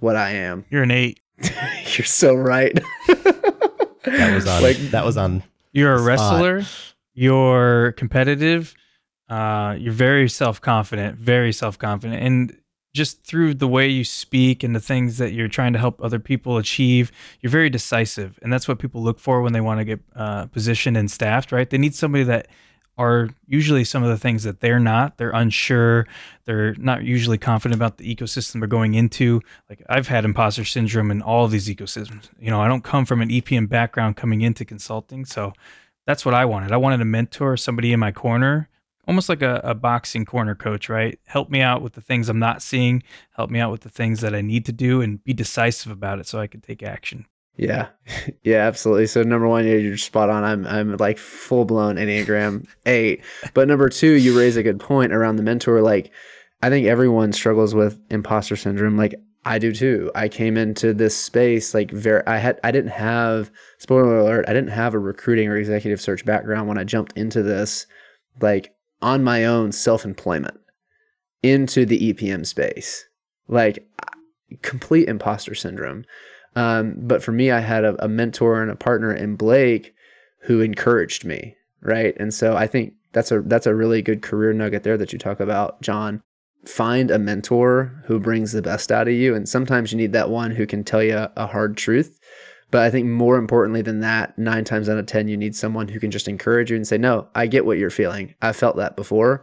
[0.00, 0.64] what I am.
[0.70, 1.20] You're an eight.
[1.96, 2.74] You're so right.
[3.08, 4.62] That was on.
[4.62, 5.42] like that was on.
[5.72, 6.06] You're a Spot.
[6.42, 6.62] wrestler.
[7.14, 8.74] You're competitive.
[9.28, 11.18] Uh, you're very self confident.
[11.18, 12.56] Very self confident, and
[12.94, 16.18] just through the way you speak and the things that you're trying to help other
[16.18, 19.84] people achieve, you're very decisive, and that's what people look for when they want to
[19.84, 21.52] get uh, positioned and staffed.
[21.52, 21.68] Right?
[21.68, 22.48] They need somebody that
[22.98, 25.18] are usually some of the things that they're not.
[25.18, 26.06] They're unsure.
[26.46, 29.42] They're not usually confident about the ecosystem they're going into.
[29.68, 32.30] Like I've had imposter syndrome in all of these ecosystems.
[32.40, 35.52] You know, I don't come from an EPM background coming into consulting, so
[36.06, 36.72] that's what I wanted.
[36.72, 38.68] I wanted a mentor, somebody in my corner,
[39.06, 41.18] almost like a, a boxing corner coach, right?
[41.26, 44.20] Help me out with the things I'm not seeing, help me out with the things
[44.20, 47.26] that I need to do, and be decisive about it so I can take action.
[47.56, 47.88] Yeah,
[48.42, 49.06] yeah, absolutely.
[49.06, 50.44] So number one, you're spot on.
[50.44, 53.22] I'm I'm like full blown Enneagram eight.
[53.54, 55.80] But number two, you raise a good point around the mentor.
[55.80, 56.12] Like,
[56.62, 58.96] I think everyone struggles with imposter syndrome.
[58.96, 59.14] Like
[59.44, 60.10] I do too.
[60.14, 62.22] I came into this space like very.
[62.26, 64.44] I had I didn't have spoiler alert.
[64.48, 67.86] I didn't have a recruiting or executive search background when I jumped into this.
[68.40, 70.58] Like on my own self employment
[71.42, 73.06] into the EPM space.
[73.48, 73.86] Like
[74.62, 76.04] complete imposter syndrome.
[76.54, 79.94] Um, but for me, I had a, a mentor and a partner in Blake
[80.42, 82.16] who encouraged me, right?
[82.18, 85.18] And so I think that's a that's a really good career nugget there that you
[85.18, 86.22] talk about, John.
[86.64, 90.30] Find a mentor who brings the best out of you, and sometimes you need that
[90.30, 92.15] one who can tell you a hard truth.
[92.70, 95.88] But I think more importantly than that, nine times out of ten, you need someone
[95.88, 98.34] who can just encourage you and say, "No, I get what you're feeling.
[98.42, 99.42] I felt that before."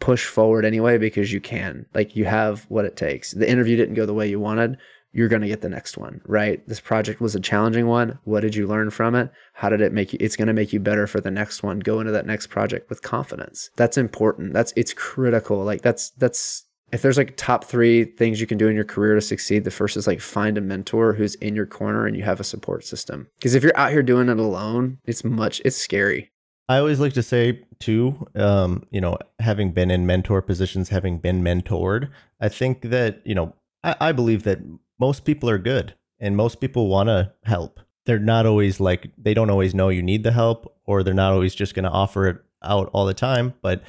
[0.00, 1.86] Push forward anyway because you can.
[1.92, 3.32] Like you have what it takes.
[3.32, 4.78] The interview didn't go the way you wanted
[5.12, 6.66] you're going to get the next one, right?
[6.68, 8.18] This project was a challenging one.
[8.24, 9.30] What did you learn from it?
[9.54, 10.18] How did it make you?
[10.20, 11.80] It's going to make you better for the next one.
[11.80, 13.70] Go into that next project with confidence.
[13.76, 14.52] That's important.
[14.52, 15.64] That's, it's critical.
[15.64, 19.14] Like that's, that's, if there's like top three things you can do in your career
[19.14, 22.22] to succeed, the first is like find a mentor who's in your corner and you
[22.22, 23.28] have a support system.
[23.38, 26.30] Because if you're out here doing it alone, it's much, it's scary.
[26.68, 31.18] I always like to say too, um, you know, having been in mentor positions, having
[31.18, 34.60] been mentored, I think that, you know, I, I believe that
[34.98, 37.80] most people are good and most people want to help.
[38.06, 41.32] They're not always like, they don't always know you need the help or they're not
[41.32, 43.54] always just going to offer it out all the time.
[43.60, 43.82] But,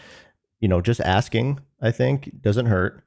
[0.59, 3.03] you know, just asking, I think, doesn't hurt.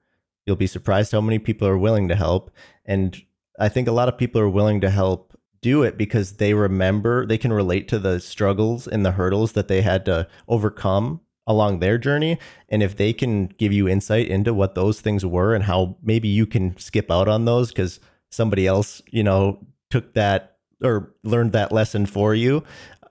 [0.46, 2.50] You'll be surprised how many people are willing to help.
[2.84, 3.20] And
[3.58, 7.24] I think a lot of people are willing to help do it because they remember,
[7.24, 11.80] they can relate to the struggles and the hurdles that they had to overcome along
[11.80, 15.64] their journey and if they can give you insight into what those things were and
[15.64, 17.98] how maybe you can skip out on those because
[18.30, 19.58] somebody else you know
[19.90, 22.62] took that or learned that lesson for you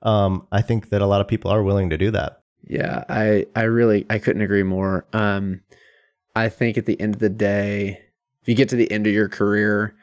[0.04, 3.46] um, i think that a lot of people are willing to do that yeah i
[3.56, 5.06] i really i couldn't agree more.
[5.14, 5.62] Um,
[6.36, 8.02] i think at the end of the day
[8.42, 9.96] if you get to the end of your career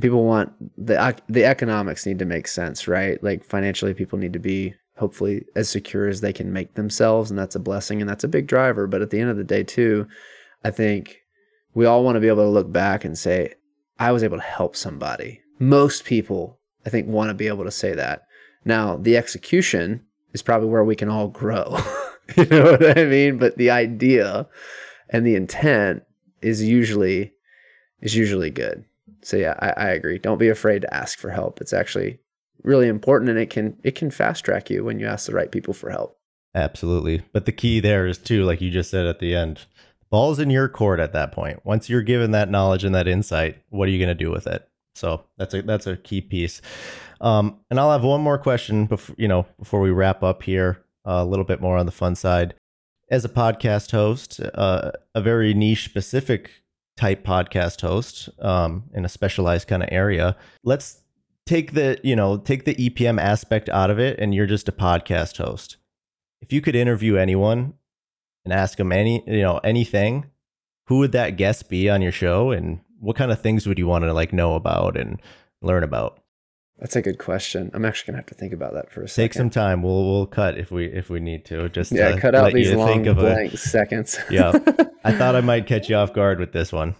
[0.00, 3.22] people want the the economics need to make sense right?
[3.22, 7.38] Like financially people need to be hopefully as secure as they can make themselves and
[7.38, 8.86] that's a blessing and that's a big driver.
[8.86, 10.06] But at the end of the day too
[10.64, 11.18] i think
[11.74, 13.54] we all want to be able to look back and say
[13.98, 15.40] i was able to help somebody.
[15.58, 18.22] Most people i think want to be able to say that.
[18.64, 21.78] Now the execution is probably where we can all grow
[22.36, 24.46] you know what i mean but the idea
[25.10, 26.02] and the intent
[26.42, 27.32] is usually
[28.00, 28.84] is usually good
[29.22, 32.20] so yeah I, I agree don't be afraid to ask for help it's actually
[32.62, 35.50] really important and it can it can fast track you when you ask the right
[35.50, 36.18] people for help.
[36.54, 37.22] Absolutely.
[37.32, 39.66] But the key there is too, like you just said at the end,
[40.10, 41.64] ball's in your court at that point.
[41.64, 44.46] Once you're given that knowledge and that insight, what are you going to do with
[44.46, 44.68] it?
[44.94, 46.60] So that's a that's a key piece.
[47.20, 50.82] Um, and I'll have one more question before you know before we wrap up here,
[51.08, 52.54] a little bit more on the fun side.
[53.10, 56.50] As a podcast host, uh, a very niche specific
[56.96, 61.02] type podcast host um, in a specialized kind of area, let's
[61.46, 64.72] take the you know take the EPM aspect out of it, and you're just a
[64.72, 65.78] podcast host.
[66.42, 67.74] If you could interview anyone
[68.44, 70.26] and ask them any you know anything,
[70.88, 73.86] who would that guest be on your show, and what kind of things would you
[73.86, 75.22] want to like know about and
[75.62, 76.22] learn about?
[76.78, 77.70] That's a good question.
[77.74, 79.24] I'm actually gonna have to think about that for a second.
[79.24, 79.82] Take some time.
[79.82, 81.68] We'll we'll cut if we if we need to.
[81.68, 84.18] Just yeah, to cut out these long blank a, seconds.
[84.30, 84.52] yeah,
[85.04, 86.94] I thought I might catch you off guard with this one.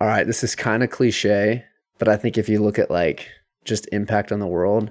[0.00, 1.64] All right, this is kind of cliche,
[1.98, 3.28] but I think if you look at like
[3.64, 4.90] just impact on the world,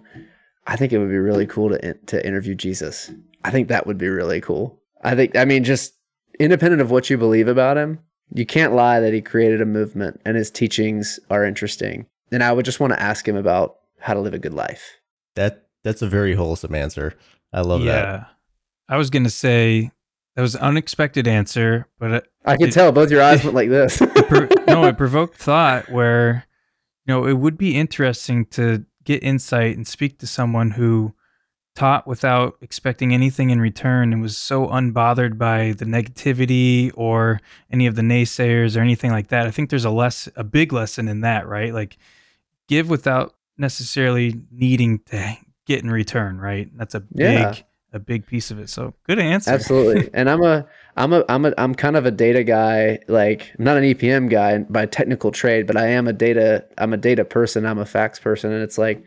[0.68, 3.12] I think it would be really cool to to interview Jesus.
[3.44, 4.80] I think that would be really cool.
[5.04, 5.96] I think I mean just
[6.40, 8.00] independent of what you believe about him,
[8.32, 12.06] you can't lie that he created a movement and his teachings are interesting.
[12.32, 15.00] And I would just want to ask him about how to live a good life.
[15.36, 17.14] That that's a very wholesome answer.
[17.54, 18.02] I love yeah.
[18.02, 18.30] that.
[18.90, 19.92] I was gonna say
[20.36, 23.70] that was an unexpected answer, but it, I can tell both your eyes went like
[23.70, 24.02] this.
[24.02, 26.48] it, no, it provoked thought where
[27.08, 31.14] you know, it would be interesting to get insight and speak to someone who
[31.74, 37.40] taught without expecting anything in return and was so unbothered by the negativity or
[37.72, 39.48] any of the naysayers or anything like that.
[39.48, 41.74] I think there's a less a big lesson in that, right?
[41.74, 41.98] Like
[42.68, 46.70] give without necessarily needing to get in return, right?
[46.78, 47.54] That's a big yeah
[47.94, 48.70] a big piece of it.
[48.70, 49.52] So good answer.
[49.52, 50.10] Absolutely.
[50.14, 50.66] and I'm a
[50.96, 53.00] I'm a I'm a I'm kind of a data guy.
[53.08, 56.94] Like I'm not an EPM guy by technical trade, but I am a data I'm
[56.94, 57.66] a data person.
[57.66, 58.52] I'm a facts person.
[58.52, 59.04] And it's like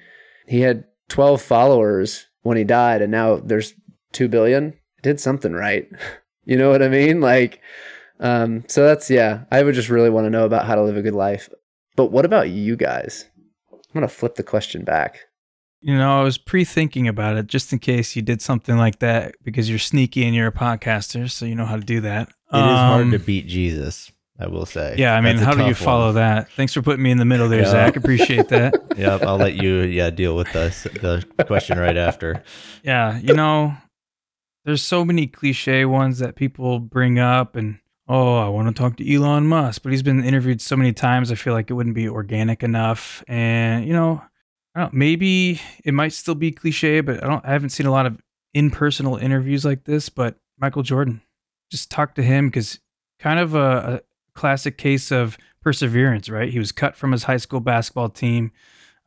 [0.47, 3.75] he had 12 followers when he died, and now there's
[4.13, 4.75] two billion.
[5.03, 5.89] did something right.
[6.45, 7.21] you know what I mean?
[7.21, 7.61] Like,
[8.19, 9.45] um, so that's yeah.
[9.51, 11.49] I would just really want to know about how to live a good life.
[11.97, 13.27] But what about you guys?
[13.91, 15.21] I'm gonna flip the question back.
[15.81, 19.35] You know, I was pre-thinking about it just in case you did something like that
[19.43, 22.29] because you're sneaky and you're a podcaster, so you know how to do that.
[22.29, 24.95] It um, is hard to um, beat Jesus, I will say.
[24.99, 26.17] Yeah, I mean, how do you follow one.
[26.17, 26.51] that?
[26.53, 27.71] Thanks for putting me in the middle there, yeah.
[27.71, 27.97] Zach.
[27.97, 28.75] Appreciate that.
[28.97, 32.45] yep, I'll let you yeah deal with the the question right after.
[32.85, 33.75] Yeah, you know,
[34.67, 37.79] there's so many cliche ones that people bring up, and
[38.11, 41.31] oh, I want to talk to Elon Musk, but he's been interviewed so many times.
[41.31, 43.25] I feel like it wouldn't be organic enough.
[43.29, 44.23] And you know.
[44.93, 47.45] Maybe it might still be cliche, but I don't.
[47.45, 48.19] I haven't seen a lot of
[48.55, 50.09] in-personal interviews like this.
[50.09, 51.23] But Michael Jordan,
[51.71, 52.79] just talk to him because
[53.19, 54.01] kind of a, a
[54.35, 56.51] classic case of perseverance, right?
[56.51, 58.53] He was cut from his high school basketball team.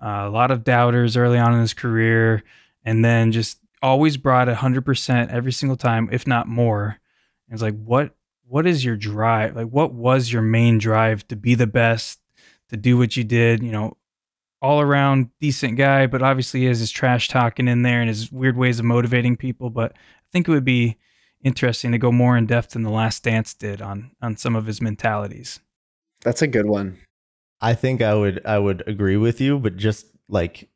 [0.03, 2.43] Uh, a lot of doubters early on in his career,
[2.83, 6.99] and then just always brought 100% every single time, if not more.
[7.47, 8.15] And it's like, what
[8.47, 9.55] what is your drive?
[9.55, 12.19] Like, what was your main drive to be the best,
[12.69, 13.63] to do what you did?
[13.63, 13.97] You know,
[14.61, 18.31] all around decent guy, but obviously he has his trash talking in there and his
[18.31, 19.69] weird ways of motivating people.
[19.69, 20.97] But I think it would be
[21.43, 24.65] interesting to go more in depth than the Last Dance did on on some of
[24.65, 25.59] his mentalities.
[26.21, 26.97] That's a good one.
[27.59, 30.69] I think I would I would agree with you, but just like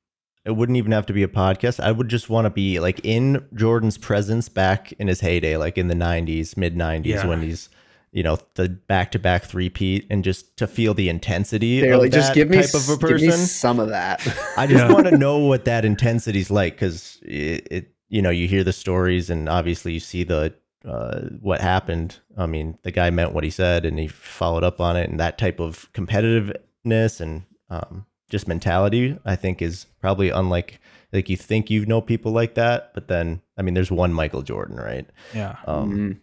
[0.48, 1.80] it wouldn't even have to be a podcast.
[1.80, 5.78] I would just want to be like in Jordan's presence back in his heyday, like
[5.78, 7.28] in the '90s, mid '90s, Yeah.
[7.28, 7.70] when he's
[8.14, 12.08] you know the back to back three peat, and just to feel the intensity Barely,
[12.08, 13.46] of just give me type of a s- give me person.
[13.46, 14.26] some of that.
[14.58, 14.92] I just Yeah.
[14.94, 18.72] want to know what that intensity's like because it, it, you know, you hear the
[18.74, 20.54] stories and obviously you see the
[20.86, 22.20] uh, what happened.
[22.38, 25.20] I mean, the guy meant what he said and he followed up on it, and
[25.20, 30.80] that type of competitiveness and um, just mentality, I think, is probably unlike
[31.14, 34.42] like you think you know people like that, but then I mean, there's one Michael
[34.42, 35.08] Jordan, right?
[35.34, 36.20] Yeah, Um, Mhm.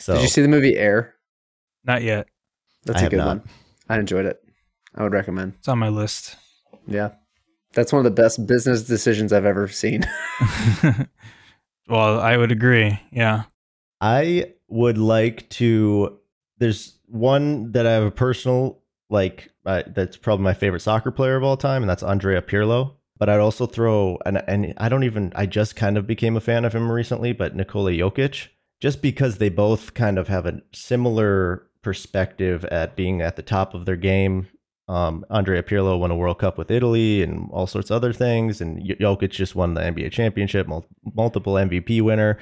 [0.00, 1.14] so Did you see the movie Air?
[1.84, 2.26] not yet.
[2.84, 3.26] That's I a good not.
[3.26, 3.42] one.
[3.88, 4.40] I enjoyed it.
[4.94, 5.54] I would recommend.
[5.58, 6.36] It's on my list.
[6.86, 7.10] Yeah.
[7.74, 10.04] That's one of the best business decisions I've ever seen.
[11.88, 12.98] well, I would agree.
[13.10, 13.44] Yeah.
[14.00, 16.18] I would like to.
[16.58, 18.80] There's one that I have a personal
[19.10, 19.50] like.
[19.66, 22.94] Uh, that's probably my favorite soccer player of all time, and that's Andrea Pirlo.
[23.18, 25.32] But I'd also throw and and I don't even.
[25.34, 28.48] I just kind of became a fan of him recently, but Nikola Jokic,
[28.80, 33.74] just because they both kind of have a similar perspective at being at the top
[33.74, 34.48] of their game.
[34.88, 38.60] Um, Andrea Pirlo won a World Cup with Italy and all sorts of other things,
[38.60, 42.38] and Jokic just won the NBA championship, mul- multiple MVP winner.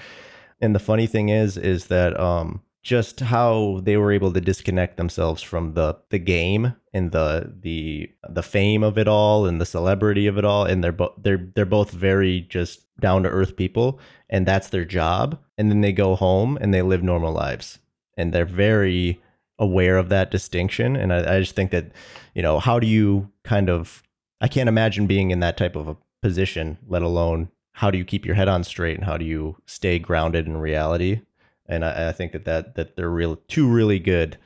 [0.61, 4.97] And the funny thing is, is that um, just how they were able to disconnect
[4.97, 9.67] themselves from the the game and the the the fame of it all and the
[9.67, 13.57] celebrity of it all, and they're both they're they're both very just down to earth
[13.57, 13.99] people,
[14.31, 15.37] and that's their job.
[15.59, 17.81] And then they go home and they live normal lives,
[18.17, 19.21] and they're very
[19.59, 20.95] aware of that distinction.
[20.95, 21.91] And I, I just think that
[22.37, 24.05] you know how do you kind of
[24.41, 28.05] I can't imagine being in that type of a position, let alone how do you
[28.05, 31.23] keep your head on straight and how do you stay grounded in reality?
[31.69, 34.39] And I, I think that, that that they're real two really good,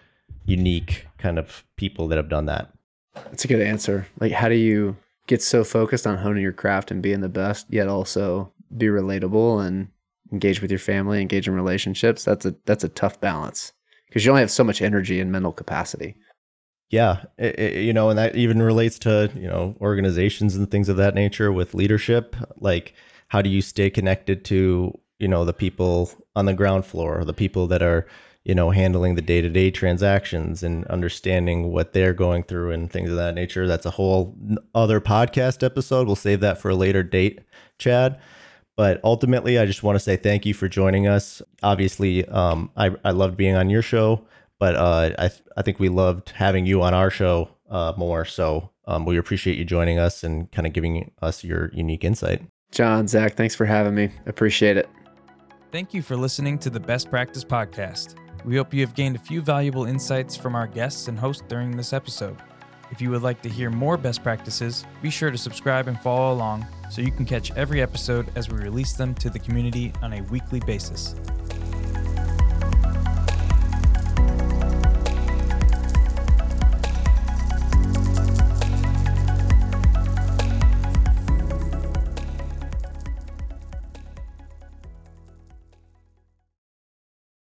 [0.44, 2.72] unique kind of people that have done that.
[3.14, 4.06] That's a good answer.
[4.20, 4.96] Like, how do you
[5.26, 9.66] get so focused on honing your craft and being the best, yet also be relatable
[9.66, 9.88] and
[10.32, 12.24] engage with your family, engage in relationships?
[12.24, 13.72] That's a that's a tough balance
[14.06, 16.16] because you only have so much energy and mental capacity.
[16.90, 20.88] Yeah, it, it- you know, and that even relates to you know organizations and things
[20.88, 22.34] of that nature with leadership.
[22.56, 22.94] Like,
[23.28, 27.34] how do you stay connected to you know the people on the ground floor, the
[27.34, 28.06] people that are
[28.44, 32.90] you know handling the day to day transactions and understanding what they're going through and
[32.90, 33.66] things of that nature.
[33.66, 34.36] That's a whole
[34.74, 36.06] other podcast episode.
[36.06, 37.40] We'll save that for a later date,
[37.78, 38.20] Chad.
[38.76, 41.42] But ultimately, I just want to say thank you for joining us.
[41.62, 44.26] Obviously, um, I I loved being on your show
[44.60, 48.24] but uh, I th- I think we loved having you on our show uh, more.
[48.24, 52.42] So um, we appreciate you joining us and kind of giving us your unique insight.
[52.70, 54.10] John, Zach, thanks for having me.
[54.26, 54.88] Appreciate it.
[55.72, 58.16] Thank you for listening to the Best Practice Podcast.
[58.44, 61.76] We hope you have gained a few valuable insights from our guests and host during
[61.76, 62.36] this episode.
[62.90, 66.34] If you would like to hear more best practices, be sure to subscribe and follow
[66.34, 70.14] along so you can catch every episode as we release them to the community on
[70.14, 71.14] a weekly basis.